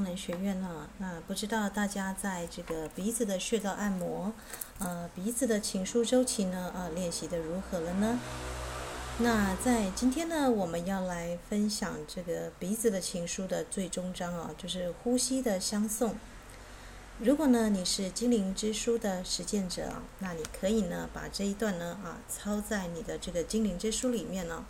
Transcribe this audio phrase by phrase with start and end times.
[0.00, 4.32] 能学院呢，那不知道大家在这个鼻子的穴道按摩，
[4.78, 8.18] 呃，鼻子的情书周期呢，啊，练习的如何了呢？
[9.20, 16.14] 那在今天呢，我们要来分享这个鼻子的情书的最终章啊，就是呼吸的相送。
[17.20, 24.64] 如果呢你是精灵之书的实践者啊，那你可以呢把这一段呢啊抄在你的这个精灵之书里面呢。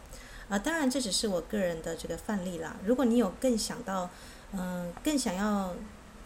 [0.49, 2.75] 啊，当然这只是我个人的这个范例啦。
[2.83, 4.09] 如果你有更想到，
[4.53, 5.75] 嗯、更想要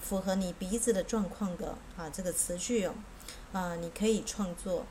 [0.00, 2.94] 符合你鼻子的状况的啊，这个词句哦，
[3.52, 4.86] 啊，你可以创作。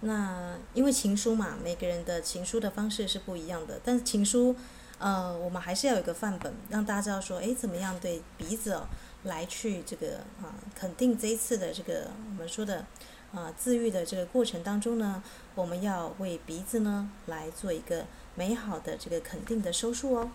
[0.00, 3.80] 那因为情书嘛，每个人的情书的方式是不一样的。
[3.84, 4.54] 但是情书，
[4.98, 8.86] 呃，我们还是要有一个范本，让大家知道说，哎，怎么样对鼻子哦
[9.24, 12.86] 来去这个啊，肯定这一次的这个我们说的。
[13.32, 15.22] 啊，自愈的这个过程当中呢，
[15.56, 20.30] 我们要为鼻子呢来做一个美好的这个肯定的收束哦。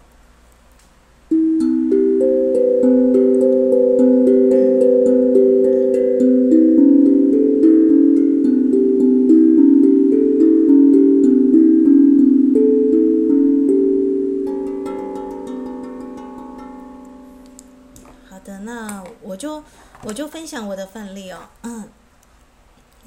[18.30, 19.64] 好的，那我就
[20.04, 21.49] 我就分享我的范例哦，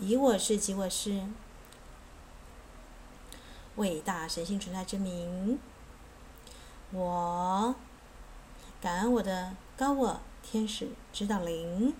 [0.01, 1.23] 以我是及我是。
[3.77, 5.59] 伟大神性存在之名，
[6.93, 7.75] 我
[8.85, 11.95] 感恩我的高我天使指导灵，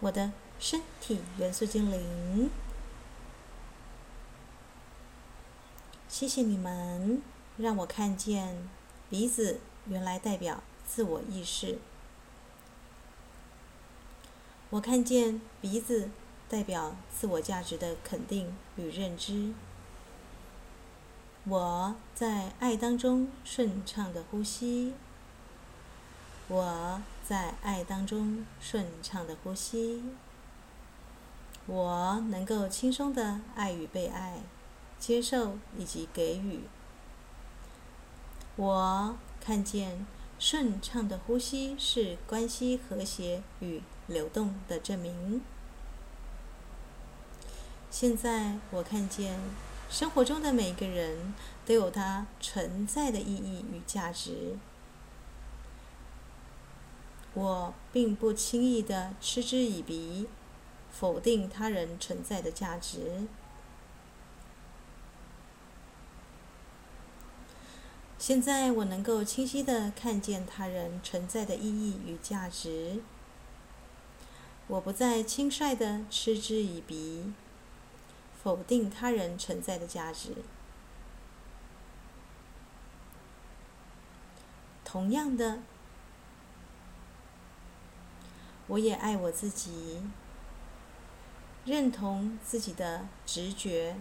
[0.00, 2.50] 我的身体元素精灵，
[6.08, 7.22] 谢谢你们
[7.56, 8.68] 让我看见
[9.08, 11.78] 鼻子原来代表自我意识，
[14.70, 16.10] 我看见鼻子。
[16.48, 19.52] 代表自我价值的肯定与认知。
[21.44, 24.94] 我在爱当中顺畅的呼吸。
[26.48, 30.02] 我在爱当中顺畅的呼吸。
[31.66, 34.42] 我能够轻松的爱与被爱，
[35.00, 36.60] 接受以及给予。
[38.54, 40.06] 我看见
[40.38, 45.42] 顺畅的呼吸是关系和谐与流动的证明。
[47.90, 49.40] 现在我看见，
[49.90, 51.34] 生活中的每个人
[51.64, 54.56] 都有他存在的意义与价值。
[57.36, 60.26] 我并不轻易地嗤之以鼻，
[60.90, 63.28] 否定他人存在的价值。
[68.18, 73.02] 现在我能够清晰地看见他人存在的意义与价值。
[74.68, 77.34] 我不再轻率地嗤之以鼻。
[78.42, 80.36] 否定他人存在的价值。
[84.84, 85.58] 同样的，
[88.68, 90.02] 我也爱我自己，
[91.64, 93.96] 认同自己的直觉，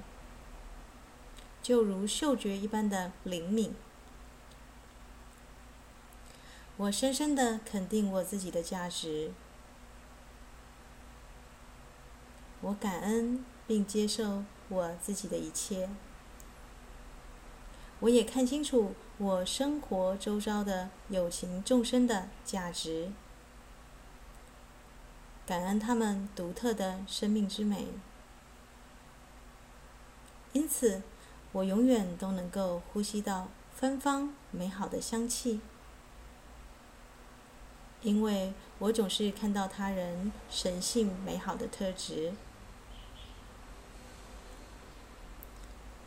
[1.62, 3.74] 就如嗅觉一般的灵敏。
[6.78, 9.32] 我深深的肯定我自己的价值，
[12.62, 13.44] 我感恩。
[13.68, 15.90] 并接受我自己的一切，
[18.00, 23.12] 我也看清楚我生活周遭的有情众生的价值，
[25.46, 27.88] 感恩他们独特的生命之美。
[30.54, 31.02] 因此，
[31.52, 35.60] 我永远都能够呼吸到芬芳美好的香气，
[38.02, 42.34] 因为我总是看到他人神性美好的特质。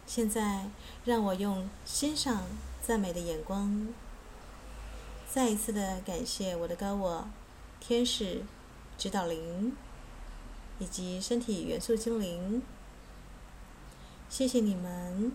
[0.07, 0.71] 现在，
[1.05, 2.45] 让我用欣赏、
[2.83, 3.89] 赞美的眼光，
[5.31, 7.29] 再一次的感谢我的高我、
[7.79, 8.43] 天使、
[8.99, 9.77] 指导灵
[10.81, 12.61] 以及身体元素精灵。
[14.29, 15.33] 谢谢你们，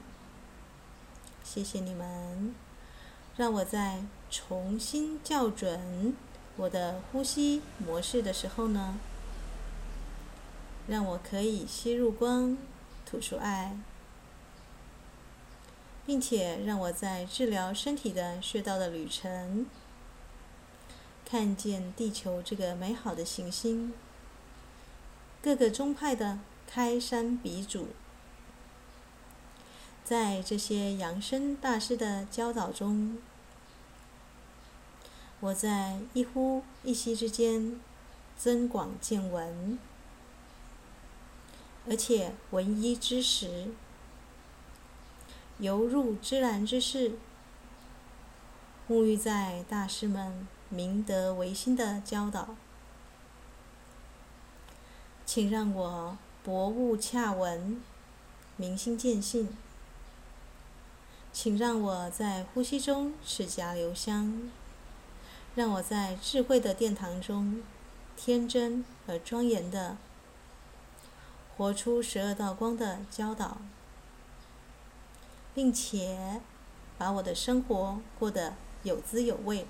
[1.43, 2.53] 谢谢你们，
[3.37, 6.13] 让我在重新校准
[6.57, 8.99] 我的呼吸模式的时候呢，
[10.87, 12.57] 让我可以吸入光，
[13.05, 13.77] 吐出爱。
[16.05, 19.65] 并且让我在治疗身体的穴道的旅程，
[21.33, 23.91] 看见地球这个美好的行星，
[25.41, 26.37] 各个宗派的
[26.67, 27.87] 开山鼻祖，
[30.05, 33.17] 在这些扬升大师的教导中，
[35.39, 37.81] 我在一呼一吸之间
[38.37, 39.79] 增广见闻，
[41.89, 43.71] 而且闻一知十。
[45.57, 47.13] 犹入芝兰之室，
[48.87, 52.55] 沐浴在大师们明德维新的教导，
[55.23, 57.79] 请让我博悟洽闻，
[58.57, 59.55] 明心见性。
[61.31, 64.49] 请让我在呼吸中齿颊留香，
[65.53, 67.61] 让我在智慧的殿堂中，
[68.17, 69.97] 天真而庄严的
[71.55, 73.57] 活出十二道光的教导，
[75.53, 76.41] 并且
[76.97, 79.67] 把我的生活过得有滋有味。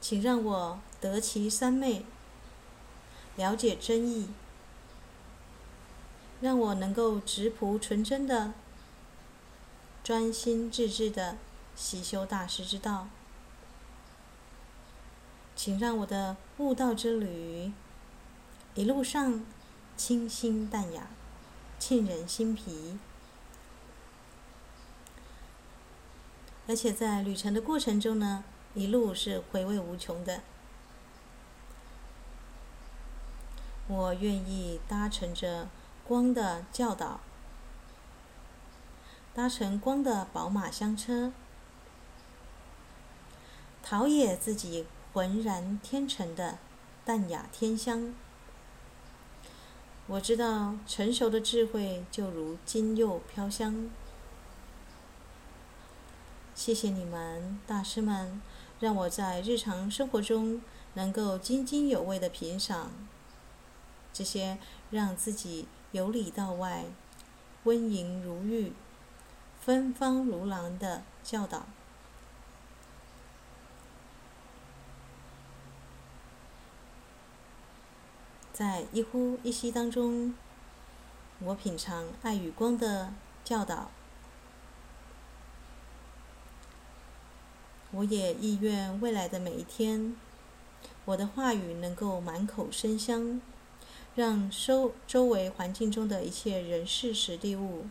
[0.00, 2.04] 请让我得其三昧，
[3.36, 4.28] 了解真意。
[6.40, 8.52] 让我能够质朴纯真的、
[10.04, 11.38] 专心致志的
[11.74, 13.08] 习修大师之道。
[15.56, 17.72] 请让我的悟道之旅
[18.74, 19.46] 一路上
[19.96, 21.08] 清新淡雅、
[21.78, 22.98] 沁人心脾，
[26.68, 28.44] 而且在旅程的过程中呢，
[28.76, 30.42] 一路是回味无穷的。
[33.88, 35.66] 我愿意搭乘着。
[36.08, 37.18] 光的教导，
[39.34, 41.32] 搭乘光的宝马香车，
[43.82, 46.58] 陶冶自己浑然天成的
[47.04, 48.14] 淡雅天香。
[50.06, 53.90] 我知道成熟的智慧就如金柚飘香。
[56.54, 58.40] 谢谢你们，大师们，
[58.80, 60.60] 让我在日常生活中
[60.94, 62.90] 能够津津有味的品赏
[64.12, 64.58] 这些
[64.90, 65.66] 让自己。
[65.92, 66.84] 由里到外，
[67.62, 68.74] 温盈如玉、
[69.60, 71.64] 芬芳如兰的教导，
[78.52, 80.34] 在一呼一吸当中，
[81.38, 83.90] 我品尝爱与光的教导。
[87.96, 90.14] 我也意愿未来的每一天，
[91.06, 93.40] 我的话语能够满口生香。
[94.14, 97.86] 让周周围环境中的一切人事时地物，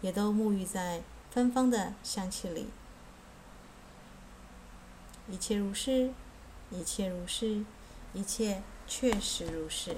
[0.00, 2.66] 也都沐浴在芬芳的香气里。
[5.30, 6.12] 一切如是，
[6.70, 7.64] 一切如是，
[8.12, 9.96] 一切确实如是。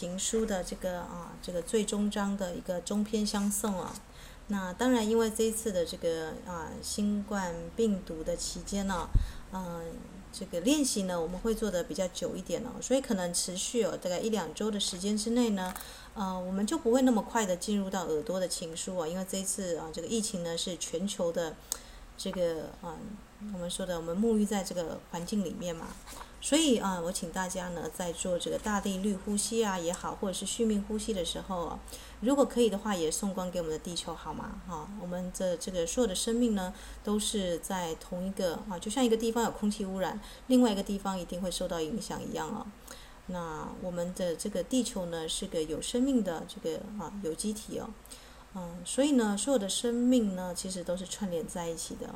[0.00, 3.94] 情书的这个啊，这个最终章的一个中篇相送啊。
[4.46, 9.06] 那当然，因为这一次的这个啊新冠病毒的期间呢，
[9.52, 9.82] 嗯、
[10.32, 15.74] 这个练习呢我们会做的比较久一点哦，所以可能持续有大概一两周的时间之内呢，
[16.14, 21.54] 呃，我们就不会那么快的进入到耳朵的情书啊，因为这一次啊这个疫情呢是全球的
[22.16, 22.96] 这个啊
[23.52, 25.88] 我们说的我们沐浴在这个环境里面嘛。
[26.42, 31.78] 所以啊，我请大家呢，在做这个大地绿呼吸啊也好，或者是续命呼吸的时候，
[32.20, 34.58] 如果可以的话，也送光给我们的地球好吗？
[34.66, 36.72] 哈，我们的这个所有的生命呢，
[37.04, 42.66] 都是在同一个啊，就像一个地方有空气污染，另外一个地方一定会受到影响一样啊。
[43.26, 47.90] 那我们的这个地球呢，是个有生命的这个啊有机体哦，
[48.54, 52.08] 嗯，所以呢，所有的生命呢，其实都是串联在一起的。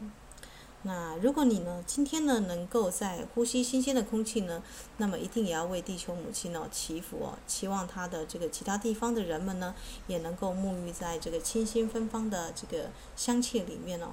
[0.86, 4.62] 那如果你呢，今天呢能够在呼吸新鲜的空气呢，
[4.98, 9.74] 那么一定也要为地球母亲呢祈福哦，期望她的这个其他地方的人们呢，
[10.06, 14.08] 也能够沐浴在这个清新芬芳的这个香气里面哦。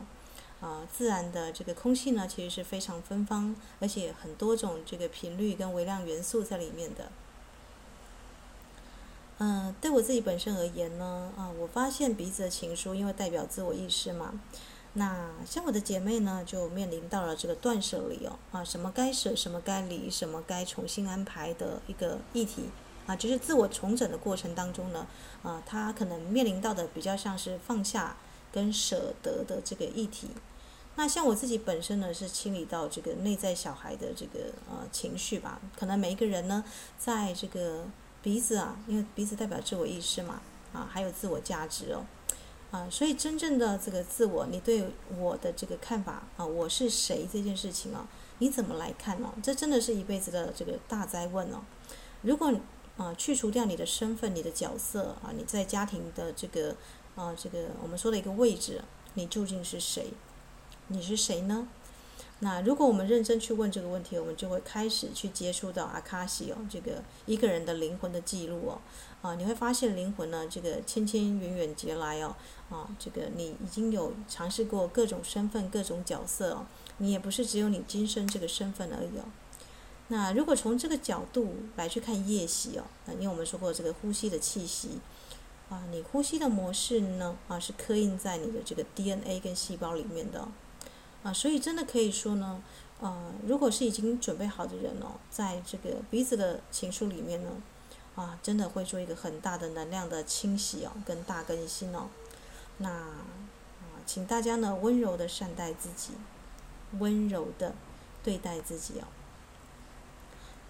[0.61, 7.11] 啊、自然的这个空气呢，其实是非常芬芳，而且很多种这个频率跟微量元素在里面的。
[9.39, 14.39] 嗯、对我自己本身而言呢，啊、我发现鼻子的情书，因为代表自我意识嘛。
[14.93, 22.65] 那像我的姐妹呢，就面临到了这个断舍离哦，啊，什么该舍，什么该离，什么该重新安排的一个议题，
[23.07, 25.07] 啊，就是自我重整的过程当中呢，
[25.43, 28.17] 啊，她可能面临到的比较像是放下
[28.51, 30.27] 跟舍得的这个议题。
[30.97, 36.65] 那像我自己本身呢，是清理到这个内在小孩的这个呃情绪吧，可能每一个人呢，
[36.99, 37.85] 在这个
[38.21, 40.41] 鼻子啊，因为鼻子代表自我意识嘛，
[40.73, 42.03] 啊，还有自我价值哦。
[42.71, 48.07] 啊，所以真正的这个自我，你对我的这个看法啊，我是谁这件事情啊，
[48.39, 49.33] 你怎么来看呢？
[49.43, 51.61] 这真的是一辈子的这个大灾问哦。
[52.21, 52.53] 如果
[52.97, 56.75] 啊，去除掉你的身份、你的角色啊，你在家庭的这个
[57.15, 58.81] 啊，这个我们说的一个位置，
[59.15, 60.13] 你究竟是谁？
[60.87, 61.67] 你是谁呢？
[62.43, 68.81] 那如果我们认真去问这个问题，我们就会开始去接触到阿卡西哦，这个一个人的灵魂的记录哦，
[69.21, 72.35] 啊，你会发现灵魂呢，这个千千远远劫来哦，
[72.71, 76.65] 啊，这个你已经有尝试过各种身份、各种角色哦，
[76.97, 79.25] 你也不是只有你今生这个身份而已哦。
[80.07, 84.99] 那如果从这个角度来去看夜袭哦，那，因为我们说过这个呼吸的气息，
[85.69, 90.47] 啊，你呼吸的模式呢，啊，是刻印在你的这个 DNA 跟细胞里面的。
[91.23, 92.63] 啊，所以真的可以说呢，
[92.99, 97.49] 呃，如果是已经准备好的人哦，在这个彼此的情书里面呢，
[98.15, 102.07] 啊，真的会做一个很大的能量的清洗哦，跟大更新哦。
[102.77, 106.13] 那啊，请大家呢温柔的善待自己，
[106.97, 107.75] 温柔的
[108.23, 109.05] 对待自己哦，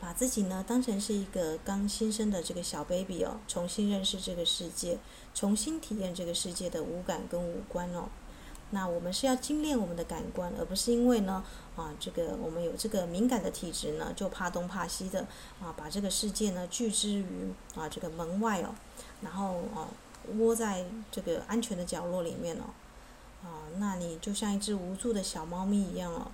[0.02, 4.98] 把自己呢当成是一个刚新生的这个小 baby 哦，重新认识这个世界，
[5.34, 8.10] 重新体验这个世界的五感跟五官哦。
[8.72, 11.44] 那我们是要精炼我们的感官，而不是因为呢，
[11.76, 15.22] 啊，这个我们有这个敏感的体质呢，就怕东怕西的，
[15.62, 18.74] 啊，把这个世界呢拒之于啊这个门外哦，
[19.22, 19.88] 然后啊
[20.38, 22.72] 窝在这个安全的角落里面哦，
[23.44, 26.32] 啊，那你就像一只无助的小猫咪一样哦。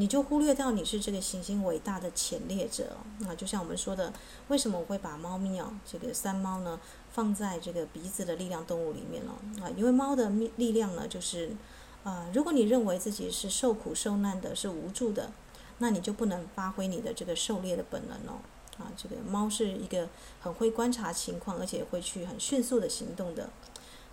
[0.00, 2.96] 你就忽略掉你是这个行星伟大的潜猎者，
[3.28, 4.10] 啊，就像我们说的，
[4.48, 6.80] 为什么我会把猫咪啊，这个三猫呢，
[7.12, 9.32] 放在这个鼻子的力量动物里面呢？
[9.62, 11.54] 啊，因为猫的力量呢，就是，
[12.02, 15.30] 啊，如果你认为自己是受苦受难的，是无助的，
[15.76, 18.40] 那你就不能发挥你的这个狩猎的本能哦，
[18.78, 20.08] 啊，这个猫是一个
[20.40, 23.50] 很会观察情况，而且会去很迅速的行动的。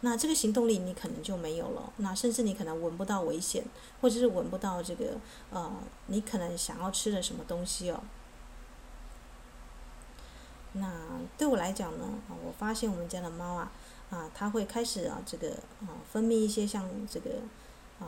[0.01, 3.65] 那这个行动力你可能就没有了，那甚至你可能闻不到危险，
[3.99, 5.17] 或者是闻不到这个
[5.49, 5.71] 呃，
[6.05, 7.99] 你可能想要吃的什么东西哦。
[10.73, 10.87] 那
[11.35, 13.71] 对我来讲呢，我发现我们家的猫啊，
[14.11, 15.49] 啊，它会开始啊，这个
[15.81, 17.31] 啊，分泌一些像这个
[17.99, 18.05] 啊，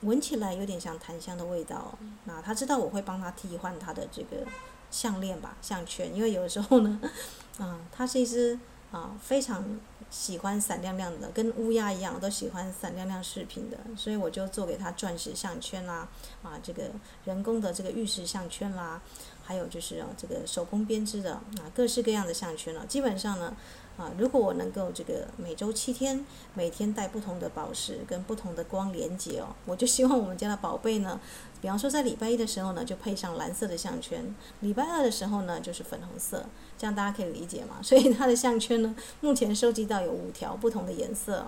[0.00, 1.98] 闻起来有点像檀香的味道。
[2.24, 4.46] 那它知道我会帮它替换它的这个
[4.90, 6.98] 项链吧，项圈，因为有的时候呢，
[7.60, 8.58] 啊，它是一只。
[8.92, 9.64] 啊，非常
[10.10, 16.06] 喜欢闪亮亮的，跟乌鸦一样，都喜欢闪亮亮饰品的，所以我就做给他钻石项圈啦，
[16.42, 16.84] 啊，这个
[17.24, 19.02] 人工的这个玉石项圈啦，
[19.42, 23.56] 还有就是啊，这个手工编织的啊，各式各样的项圈了，基本上呢。
[23.98, 31.20] 啊，如果我能够这个每周七天，每天带不同的宝石跟不同的光连接哦，我就希望我们家的宝贝呢，
[31.60, 36.46] 比方说在礼拜一的时候呢，就配上蓝色的项圈，礼拜二的时候呢就是粉红色，
[36.78, 37.82] 这样大家可以理解嘛？
[37.82, 41.46] 所以它的项圈呢，目前收集到有五条不同的颜色，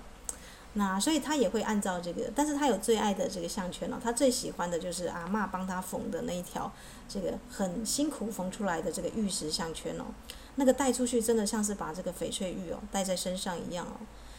[0.74, 6.70] 那所以他也会按照这个，但是他有最爱的这个项圈哦，他最喜欢的就是阿嬷帮他缝的那一条，
[7.08, 10.04] 这个很辛苦缝出来的这个玉石项圈哦。
[10.56, 13.98] 那个带出去真的像是把这个翡翠玉哦带在身上一样哦，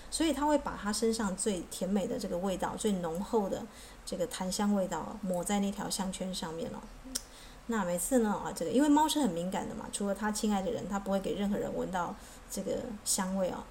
[0.10, 3.66] 所以他会把他身上最甜美的这个味道、最浓厚的
[4.06, 6.80] 这个檀香味道抹在那条项圈上面哦。
[7.68, 12.16] 那每次呢啊，这个因为猫是很敏感的嘛，除了他亲爱的人，他不会给任何人闻到
[12.50, 13.64] 这个香味哦。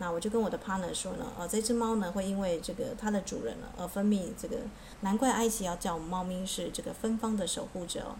[0.00, 4.56] 那我就跟我的 partner 说呢，呃，这只猫呢会因为这个它的主人呢而分泌这个，
[5.02, 8.16] 难怪埃及要叫我们猫咪是这个芬芳的守护者哦，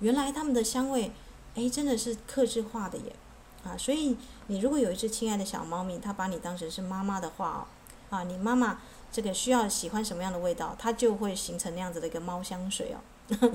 [0.00, 1.12] 原来它们的香味。
[1.56, 3.12] 哎，真的是克制化的耶，
[3.62, 4.16] 啊，所以
[4.48, 7.64] 你如果有一只亲爱的小猫咪，它把你当成是妈妈的话
[8.10, 8.80] 哦，啊，你妈妈
[9.12, 12.98] 这个需要喜欢什么样的味道，它就会形成那样子的一个猫香水哦。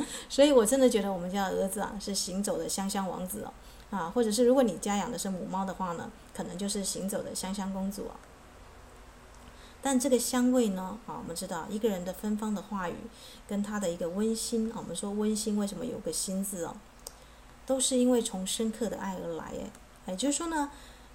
[0.29, 3.51] 所以我真的觉得我们家的儿子啊是行走的香香王子哦，
[3.89, 8.15] 啊，或者是如果你家养的是母猫的话呢，可能就是行走的香香公主啊。
[9.81, 12.95] 但这个香味呢，啊，我们知道一个人的芬芳的话语，
[13.47, 16.75] 跟他的一个温馨啊，我们说温馨为什么有个心字哦？
[17.65, 20.69] 都是因为从深刻的爱而来，哎，也就是说呢，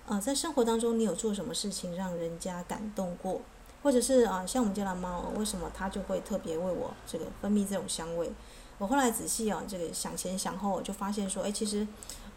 [0.06, 3.42] 呃，在生活当中你有做什么事情让人家感动过，
[3.82, 8.32] 或者是啊，像我们家的猫，为什么它就会特别为我这个分泌这种香味？
[8.78, 11.86] 我后来仔细啊，这个想前想后，就发现说，哎，其实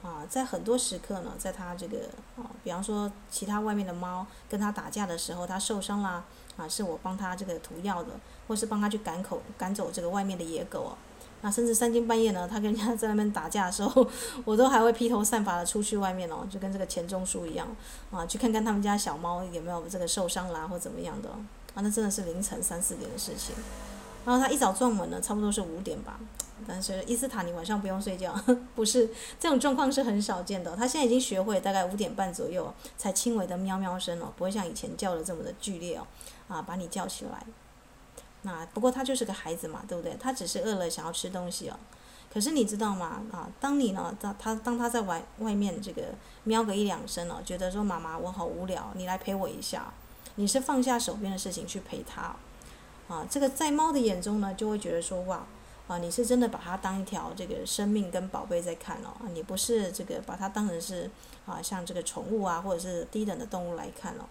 [0.08, 1.98] 啊，在很多时刻呢，在它这个
[2.38, 6.24] 啊，比方说其他外面的猫跟它打架的时候，它受伤啦，
[6.56, 8.12] 啊，是我帮它这个涂药的，
[8.48, 10.96] 或是帮它去赶口赶走这个外面的野狗啊。
[11.42, 14.08] 那甚至三更半夜呢，他跟人家在那边打架的时候，
[14.44, 17.68] 我都还会披头散发的出去外面哦，就跟这个钱钟书一样
[18.10, 23.54] 啊，去看看他们家小猫有没有这个受伤啦或怎么样的啊，那真的是凌晨三四点的事情。
[24.28, 26.20] 然后他一早撞门呢，差不多是五点吧。
[26.68, 28.38] 但是伊斯塔尼晚上不用睡觉，
[28.76, 30.76] 不是这种状况是很少见的。
[30.76, 36.06] 他现在已经学会大概五点半左右才轻微的喵喵声了，不会像以前叫的这么的剧烈哦，
[36.50, 37.46] 啊，把你叫起来。
[38.42, 40.18] 那不过他就是个孩子嘛，对不对？
[40.20, 41.80] 他只是饿了想要吃东西哦。
[42.30, 43.22] 可是你知道吗？
[43.32, 46.02] 啊，当你呢，当他当他在外外面这个
[46.44, 49.94] 喵个一两声哦，觉得说妈妈我好无聊，你来陪我一下，
[50.36, 52.36] 你是放下手边的事情去陪他，
[53.08, 55.46] 啊，这个在猫的眼中呢，就会觉得说哇，
[55.88, 61.10] 啊，你是真的把它当一条这个生命跟宝贝在看哦，你不是这个把它当成是
[61.46, 64.26] 啊像这个宠物啊或者是低等的动物来看哦。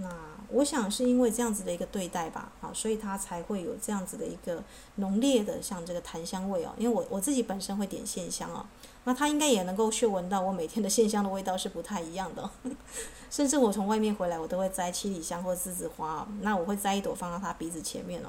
[0.00, 0.08] 那
[0.50, 4.62] 我想是因为这样子的一个对待吧，啊，所以它才会有这样子的一个
[4.94, 6.72] 浓烈的像这个檀香味哦。
[6.78, 8.64] 因为我我自己本身会点线香哦，
[9.02, 12.48] 那它应该也能够嗅闻到我每天的线香的味道是不太一样的。
[13.28, 18.28] 甚至我从外面回来，我都会摘七里香或栀子花哦，那我会摘一朵放到它鼻子前面哦。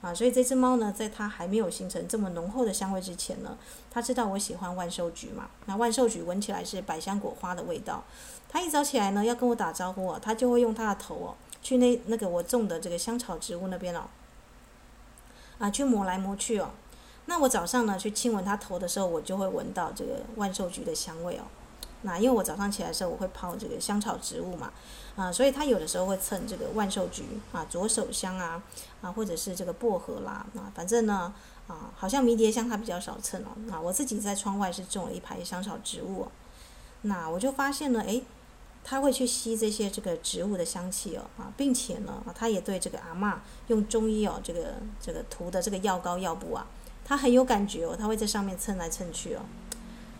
[0.00, 3.58] 啊，所以这只猫呢，在它还没有形成这么浓厚的香味之前呢，
[3.90, 5.50] 它知道我喜欢万寿菊嘛。
[5.66, 8.02] 那万寿菊闻起来是百香果花的味道。
[8.50, 14.02] 它一早起来呢，要跟我打招呼哦，它就会用它的头哦，去那那个我种的这个香草植物那边哦，
[15.58, 16.70] 啊，去摸来摸去哦。
[17.26, 21.42] 那我早上呢去亲吻它头的时候，我就会闻到这个万寿菊的香味哦。
[22.02, 24.72] 那因为我早上起来的时候，我会泡这个香草植物嘛。
[25.16, 28.62] 啊，所以他有的时候会蹭这个万寿菊啊、左手香啊，
[29.02, 31.34] 啊，或者是这个薄荷啦，啊，反正呢，
[31.66, 33.48] 啊，好像迷迭香它比较少蹭哦。
[33.66, 36.28] 那我自己在窗外是种了一排香草植物哦，
[37.02, 38.24] 那我就发现呢，诶，
[38.82, 43.36] 他会去吸这些这个植物的香气哦，啊，并且呢，他也对这个阿嬷
[43.68, 46.66] 用中医哦，这个这个涂的这个药膏药布啊，
[47.04, 49.42] 他很有感觉哦，他会在上面蹭来蹭去哦。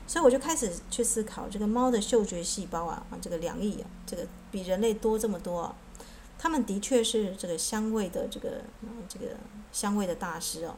[0.07, 5.75] 所以我就开始去思考，这个猫的嗅觉细胞啊，啊，这个两亿啊，这个比人类多这么多啊，
[6.37, 9.27] 它们的确是这个香味的这个，啊这个
[9.73, 10.75] 香味的大师哦，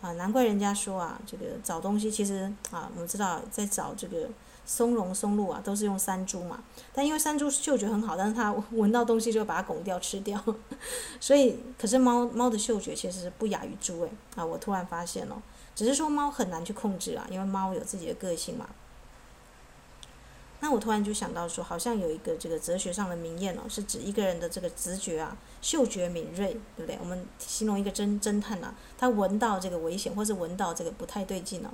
[0.00, 4.30] 啊，难怪人家说啊，这个找东西其实啊，我们知道在找这个
[4.64, 6.62] 松茸、松露啊，都是用山猪嘛，
[6.94, 10.42] 但因为山猪嗅觉很好，但是它闻到东西就把它拱掉吃掉，
[11.20, 15.42] 所以可是猫猫的嗅觉其实是不亚于猪诶，啊，我突然发现了。
[15.74, 18.68] 只是说猫很难去控制啊，因为猫有自己的个性嘛。
[20.60, 26.96] 那我突然就想到说，好像有一个这个哲学上的名言哦，是指一个人的这个直觉啊，嗅觉敏锐，对不对？
[27.00, 31.70] 我们形容一个侦侦探啊，他闻到这个危险，或是闻到这个不太对劲哦，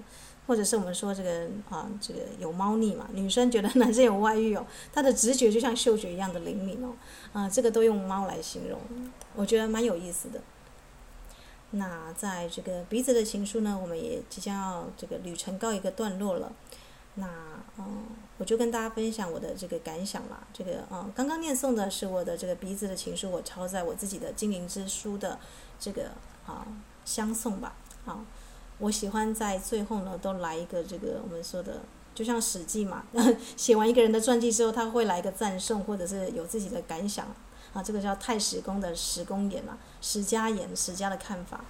[0.48, 6.94] 或者是我们说这个啊，这个有猫腻嘛，女生觉得 男生有外遇哦，他的直觉就像嗅觉一样的灵敏哦，
[7.34, 8.80] 啊，这个都用猫来形容，
[9.36, 10.40] 我觉得蛮有意思的。
[11.72, 16.50] 那在这个鼻子的情书呢，我们也即将要这个旅程告一个段落了。
[17.16, 17.28] 那
[17.76, 18.06] 嗯，
[18.38, 20.46] 我就跟大家分享我的这个感想啦。
[20.54, 25.38] 这个嗯，刚刚念诵的是我的这个鼻子的情书，我抄在我自己的精灵之书的
[25.78, 26.12] 这个
[26.46, 26.66] 啊
[27.04, 27.74] 相送吧。
[28.06, 28.24] 啊，
[28.78, 31.80] 我喜欢在最后呢都来一个这个我们说的，
[32.14, 33.04] 就像史记嘛，
[33.56, 37.26] 写完一个人的传记之后，他会来一个赞颂，或者是有自己的感想。
[37.74, 41.60] 啊，这个叫太史公的史公言啊，史家言，史家的看法。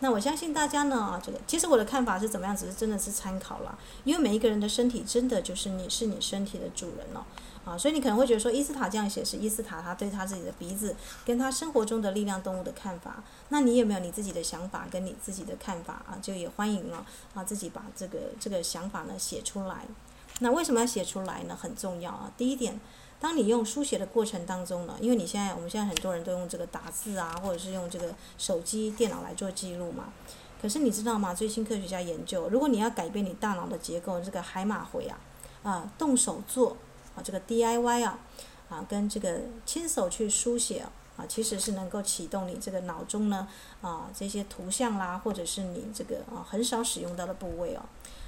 [0.00, 7.24] 那我相信大家呢，这个其实我的看法是怎么样，只是真的是参考了，因为每一个人的身体真的就是你是你身体的主人了，
[7.66, 16.16] 啊，所以你可能会觉得说伊斯塔这样写是伊斯塔他对他自己的鼻子跟他生活中的力量动物的看法，那你有没有你自己的想法跟你自己的看法啊？
[16.22, 19.84] 就也欢迎了啊，自己把这个这个想法呢写出来。
[20.38, 21.58] 那为什么要写出来呢？
[21.60, 22.80] 很重要啊，第一点。
[23.18, 30.12] 当你用书写的过程当中呢，因为你现在我们现在很多人都用这个打字啊，或者是用这个手机、电脑来做记录嘛。
[30.60, 31.32] 可是你知道吗？
[31.32, 35.18] 最新科学家研究，如果你要改变你大脑的结构，这个海马回啊，
[35.62, 36.76] 啊，动手做
[37.16, 38.18] 啊，这个 DIY 啊，
[38.68, 40.84] 啊，跟这个亲手去书写
[41.16, 43.48] 啊，其实是能够启动你这个脑中呢
[43.80, 47.82] 啊这些图像啦，或者是你这个啊很少使用到的部位哦。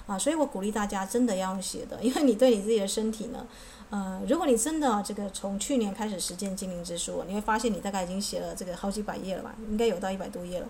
[0.06, 3.46] 啊，所以我鼓励大家真的要写的，因为你对你自己的身体呢，
[3.90, 10.66] 呃，如果你真的这个从去年开始实践精灵之书，你会发现你大概已经写了这个好几百页了吧，应该有到一百多页了，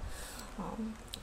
[0.56, 0.74] 啊，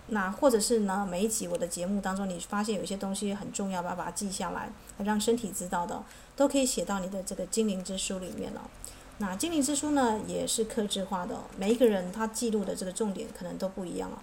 [0.08, 6.02] 那或者是呢，每一集我的节目当中，你发现有些东西很重要，把它记下来，让身体知道的，
[6.36, 8.70] 都可以写到你的这个精灵之书里面了。
[9.18, 14.22] 那精灵之书呢，也是克制化的，每一个人他记录的这个重点可能都不一样了。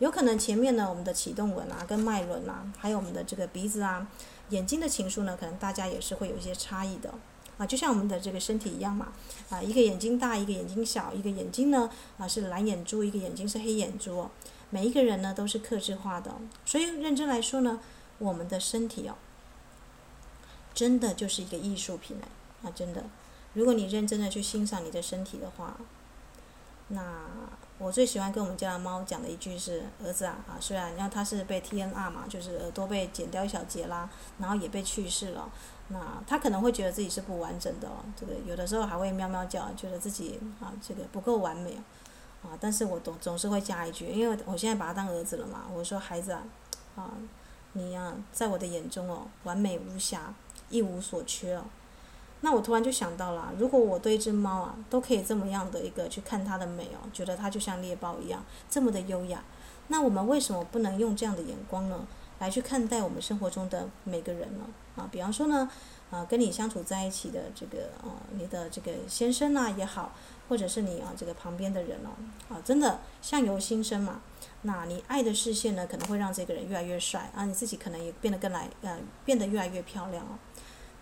[0.00, 4.06] 有可能前面呢，我们的启动文啊，跟脉轮啊，还有我们的这个鼻子啊、
[4.50, 7.14] 眼睛的情书呢，可能大家也是会有一些差异的
[7.56, 9.12] 啊，就像我们的这个身体一样嘛。
[9.48, 14.28] 啊，一个眼睛大，一个眼睛小，一个眼睛呢啊是蓝眼珠，一个眼睛是黑眼珠，
[14.68, 16.34] 每一个人呢都是克制化的，
[16.66, 17.80] 所以认真来说呢，
[18.18, 19.14] 我们的身体哦，
[20.74, 22.18] 真的就是一个艺术品
[22.62, 23.04] 啊，真的，
[23.52, 25.76] 如果你认真的去欣赏你的身体的话，
[26.88, 27.00] 那。
[27.76, 34.08] 我最喜欢跟我们家的猫讲的一句是：“儿子啊，啊，虽然然后它是被 TNR 嘛，就是耳朵被剪掉一小节啦，
[34.38, 35.50] 然后也被去世了，
[35.88, 41.76] 那它可能会觉得自己是不完整的哦，这个有的时候还会喵喵叫，觉得自己啊这个不够完美，
[42.44, 46.44] 啊，但是我总总是会加一句，因为我现在把它当儿子了嘛，我说孩子啊，
[46.94, 47.10] 啊，
[47.72, 50.32] 你呀、啊，在我的眼中哦，完美无瑕，
[50.74, 51.64] 一无所缺哦。
[52.40, 59.42] 那我突然就想到了，如果我对一只猫啊，都可以这么样的一个去看它的美哦，觉得它就像猎豹一样这么的优雅，
[59.88, 62.06] 那我们为什么不能用这样的眼光呢，
[62.40, 64.66] 来去看待我们生活中的每个人呢？
[64.96, 65.70] 啊，比方说呢，
[66.10, 70.12] 啊，跟你相处在一起的这个啊，你的这个先生啊也好，
[70.48, 72.10] 或者是你啊这个旁边的人哦，
[72.54, 74.20] 啊，真的相由心生嘛。
[74.66, 80.36] 那你爱的视线呢，可能会让这个人越来越帅啊，你自己可能也变得更来呃，变得越来越漂亮哦。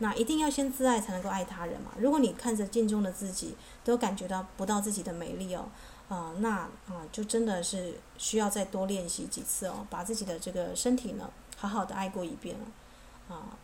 [0.03, 1.93] 那一定要先自爱，才能够爱他人嘛。
[1.97, 5.69] 如果你看着镜中的自己，都感觉到不到自己的美丽哦，
[6.09, 13.57] 啊、那啊、就真的是需要再多练习几次哦，把自己的这个身体呢，好好的爱过一遍了，啊、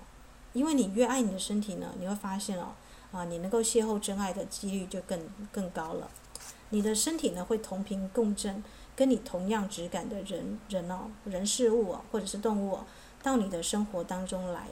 [0.53, 2.69] 因为你越爱你的身体呢，你会发现哦，
[3.11, 5.19] 啊、你能够邂逅真爱的几率就更
[5.51, 6.09] 更高了。
[6.71, 8.63] 你的身体呢，会同频共振，
[8.95, 12.79] 跟你同样质感的人人哦，人事物哦，或者是动物，
[13.25, 14.69] 到你的生活当中来。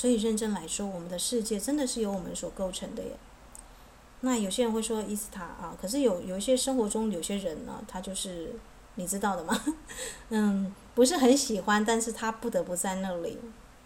[0.00, 3.10] 所以认真来说，我们的世界真的是由我们所构成的耶。
[4.22, 8.54] 那有些人会说伊斯塔啊，可是有有一些生活中有些人呢，他就是
[8.94, 9.62] 你知道的吗？
[10.30, 13.38] 嗯，不是很喜欢，但是他不得不在那里。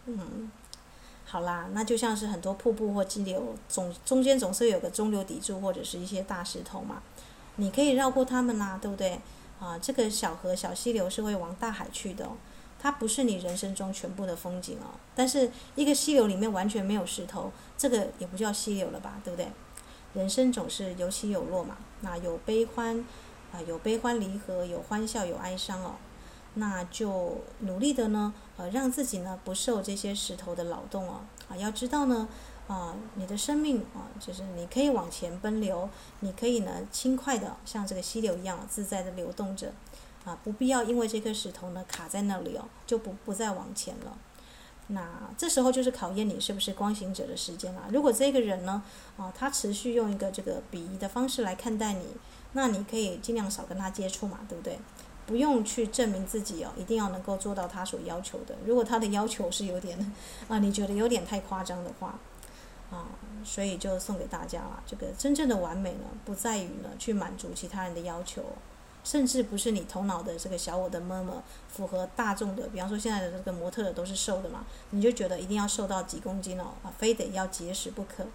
[0.06, 0.48] 嗯，
[1.24, 7.02] 好啦，那就像是很多瀑布或激流，总中间总是有个中流砥柱或者是一些大石头嘛，
[7.56, 9.18] 你可以绕过他们啦，对不对？
[9.58, 12.36] 啊，这个小河小溪流是会往大海去的哦。
[12.84, 19.48] 它不是你人生中全部的风景哦，但是一个溪流里面完全没有石头，这个也不叫溪流了吧，对不对？
[20.12, 23.02] 人生总是有起有落嘛，那有悲欢，
[23.50, 25.94] 啊，有悲欢离合，有欢笑，有哀伤哦，
[26.56, 32.28] 那就努力的呢，呃，让自己呢不受这些石头的扰动哦，啊，要知道呢，
[32.68, 35.88] 啊，你的生命啊，就是你可以往前奔流，
[36.20, 39.72] 你可以呢轻快的像这个溪流一样自在的流动着。
[40.24, 44.16] 啊，不必要因为这颗石头呢卡在那里哦，就不不再往前了。
[44.88, 47.84] 那这时候就是考验你是不是光行者的时间了。
[47.90, 48.82] 如果这个人呢，
[49.16, 52.06] 啊，他持续用一个这个鄙夷的方式来看待你，
[52.52, 54.78] 那你可以尽量少跟他接触嘛，对不对？
[55.26, 58.54] 不用去证明自己哦，一定要能够做到他所要求的。
[58.66, 59.98] 如果他的要求是有点
[60.48, 62.18] 啊，你觉得有点太夸张的话，
[62.90, 63.08] 啊，
[63.42, 64.82] 所以就送给大家了。
[64.86, 68.44] 这个真正的完美呢，不在于呢去满足其他人的要求。
[69.04, 78.26] 甚至不是你头脑的这个小我的妈妈符合大众的，比方说现在的这个模特的都是瘦的嘛，你就觉得一定要瘦到几公斤哦，啊，非得要节食不可。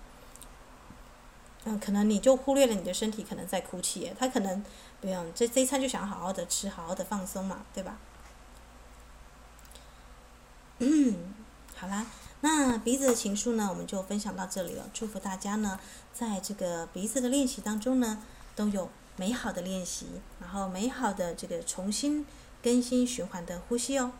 [1.66, 4.64] 嗯，可能你就忽略了你的身体可能在哭泣，他可能
[5.02, 7.98] 不用这这一餐就想好好的吃，好好的放松嘛，对吧？
[10.78, 11.34] 嗯，
[11.76, 12.06] 好啦，
[12.42, 14.90] 那鼻子的情书呢，我们就分享到这里了。
[14.94, 15.80] 祝福大家呢，
[16.14, 18.22] 在这个鼻子的练习当中呢，
[18.56, 18.90] 都有。
[19.20, 20.06] 美好的练习，
[20.40, 22.26] 然后美好的这个重新
[22.64, 24.14] 更新循环的呼吸哦。